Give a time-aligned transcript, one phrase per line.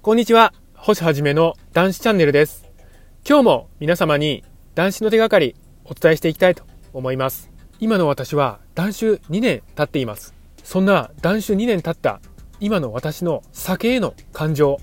[0.00, 2.64] こんにちは、星はじめの男子チャンネルです。
[3.28, 4.42] 今日も皆様に
[4.74, 6.62] 男子の手がかりお伝えしていきたいと
[6.94, 7.50] 思います。
[7.78, 10.34] 今の私は男子2年経っています。
[10.64, 12.22] そんな男子2年経った
[12.58, 14.78] 今の私の酒への感情、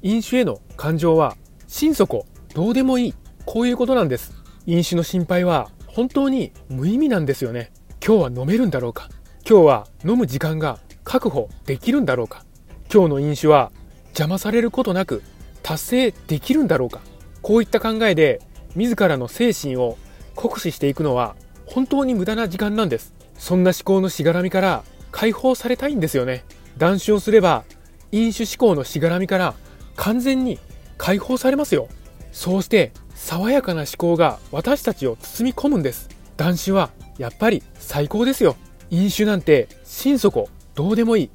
[0.00, 1.36] 飲酒への感情は
[1.66, 2.24] 心底
[2.54, 3.14] どうでもいい。
[3.44, 4.32] こういうことなんです。
[4.64, 7.72] 飲酒の心配は本当に無意味なんですよね。
[8.04, 9.08] 今日は飲めるんだろうか。
[9.48, 12.44] 今日は飲む時間が確保できるんだろうか。
[12.92, 13.72] 今日の飲酒は
[14.10, 15.22] 邪魔されることなく
[15.62, 17.00] 達成できるんだろうか。
[17.42, 18.40] こういった考えで
[18.76, 19.98] 自らの精神を
[20.36, 21.34] 酷使していくのは
[21.66, 23.12] 本当に無駄な時間なんです。
[23.36, 26.44] そんな思考のしがらみから解放されたいんですよね。
[26.78, 27.64] 断酒をすれば
[28.12, 29.54] 飲酒思考のしがらみから
[29.96, 30.60] 完全に
[30.98, 31.88] 解放されますよ。
[32.30, 36.08] そうして爽やかな思考が私たちを包み込むんです。
[36.36, 38.56] 断酒はやっぱり最高ですよ。
[38.90, 41.30] 飲酒なんて心底どうでもいい。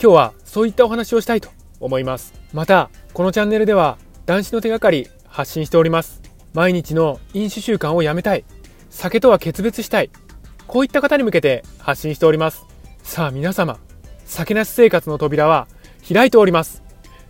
[0.00, 1.50] 今日はそういったお話をしたいと
[1.80, 2.32] 思います。
[2.54, 6.22] またこのチャンネルでは男子の手がかり発信しております。
[6.54, 8.44] 毎日の飲酒習慣をやめたい。
[8.88, 10.10] 酒とは決別したい。
[10.66, 12.64] こういった方に向けて発信しております。
[13.02, 13.78] さあ皆様
[14.24, 15.66] 酒なし生活の扉は
[16.10, 16.82] 開いております。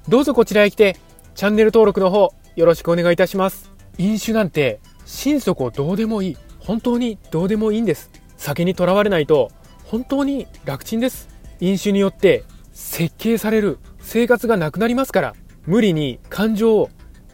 [0.09, 0.99] どうぞこちらへ来て
[1.35, 3.74] チャンネル登録の方よろしくお願いいたします。
[3.99, 9.51] 飲酒なんて心底どうでもいい本当にどうでもいいんです酒にとらわれないと
[9.85, 11.29] 本当に楽ちんです
[11.61, 15.35] 飲酒によって設計される生活がなくなりますから、
[15.65, 16.91] 無理に感情を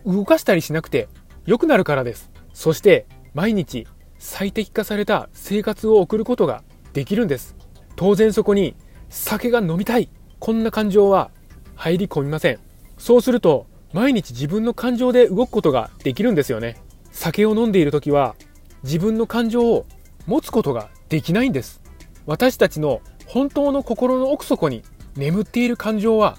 [0.07, 1.09] 動かしたりしなくて
[1.47, 2.31] 良くなるからです。
[2.53, 3.87] そして毎日
[4.19, 7.57] 最適化された生活を送ることができるんです。
[7.97, 8.77] 当然そこに
[9.09, 11.31] 酒が飲みたい、こんな感情は
[11.75, 12.59] 入り込みません。
[12.99, 16.77] そうすると毎日自分の感情で動くことができるんですよね。
[17.11, 18.37] 酒を飲んでいる時は
[18.83, 19.87] 自分の感情を
[20.27, 21.81] 持つことができないんです。
[22.27, 24.83] 私たちの本当の心の奥底に
[25.17, 26.37] 眠っている感情は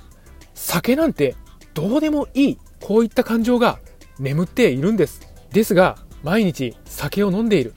[0.53, 1.35] 酒なんて
[1.73, 3.79] どうでもいいこういった感情が
[4.19, 5.21] 眠っているんです
[5.51, 7.73] ですが毎日酒を飲んでいる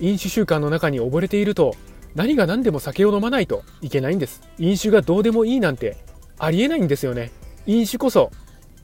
[0.00, 1.74] 飲酒習慣の中に溺れていると
[2.14, 5.96] 何が何でも酒を飲まないといけないんです飲酒がどうでもいいなんて
[6.38, 7.30] ありえないんですよね
[7.66, 8.30] 飲酒こそ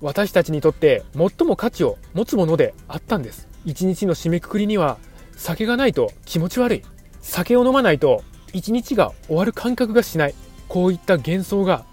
[0.00, 3.48] 私たちにとって最も価値を持つものであったんです。
[3.64, 4.98] 一日の締めくくりには
[5.36, 6.82] 酒がないと気持ち悪い。
[7.20, 8.22] 酒を飲まないと
[8.52, 10.34] 一日が終わる感覚がしない。
[10.68, 11.84] こういった幻想が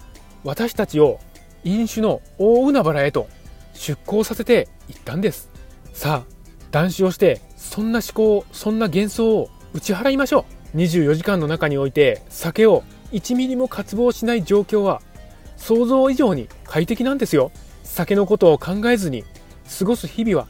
[0.43, 1.19] 私たちを
[1.63, 3.27] 飲酒の大海原へと
[3.73, 5.49] 出港させていったんです。
[5.93, 6.35] さあ
[6.71, 10.77] 断酒をしてそんな思考そんな幻想を打ち払いましょう。
[10.77, 15.01] 24時間の中において酒を1ミリも渇望しない状況は
[15.57, 17.51] 想像以上に快適なんですよ。
[17.85, 19.23] 酒のことを考えずに
[19.79, 20.47] 過ごす日々は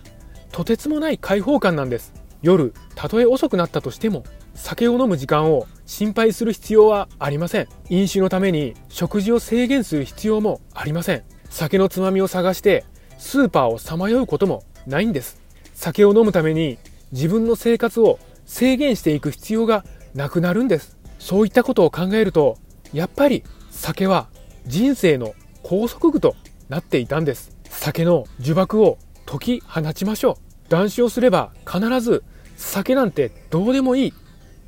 [0.51, 2.13] とてつもない解放感なんです。
[2.41, 4.23] 夜たとえ遅くなったとしても
[4.53, 7.67] 酒を飲む時間を心配する必要はありません。
[7.89, 11.23] 飲酒のために食事を制限する必要もありません。
[11.49, 12.85] 酒のつまみを探して
[13.17, 15.39] スーパーをさまようこともないんです。
[15.73, 16.77] 酒を飲むために
[17.11, 20.97] 自分の生活を制限していく必要がなくなるんです。
[21.19, 22.57] そういったことを考えると
[22.93, 24.29] やっぱり酒は
[24.65, 26.35] 人生の拘束具と
[26.69, 27.55] なっていたんです。
[27.69, 30.69] 酒の呪縛を解き放ちましょう。
[30.69, 32.23] 断酒をすれば必ず
[32.55, 34.07] 酒なんてどうでもい。
[34.07, 34.13] い。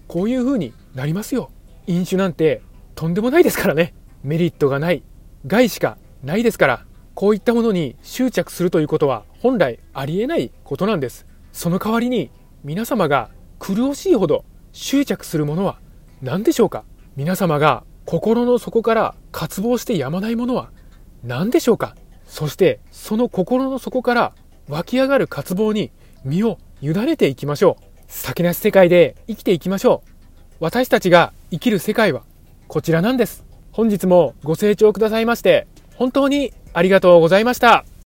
[0.07, 0.35] こうい。
[0.35, 1.51] う風になりますよ
[1.87, 2.61] 飲酒なんて
[2.95, 3.43] とんでもない。
[3.43, 3.93] ですからね
[4.23, 5.03] メリットがない。
[5.45, 6.43] 害しかない。
[6.43, 6.85] ですから
[7.15, 7.39] こうい。
[7.39, 8.83] ったものに執着するとい。
[8.83, 10.51] うことは本来ありえない。
[10.63, 12.31] ことなんですその代わりに
[12.63, 13.29] 皆様が
[13.59, 14.15] 苦しい。
[14.15, 15.79] ほど執着するものは
[16.21, 16.83] 何でしょうか
[17.15, 20.35] 皆様が心の底から渇望してやまない。
[20.35, 20.71] ものは
[21.23, 21.95] 何でしょうか？
[22.25, 24.33] そしてその心の底から
[24.67, 25.91] 湧き上がる渇望に
[26.25, 30.09] 身を委ねていきましょう先なし世界で生きていきましょう。
[30.59, 32.23] 私たちが生きる世界は
[32.67, 33.45] こちらなんです。
[33.71, 37.85] 本日もご清聴くださいまして、本当にありがとうございました。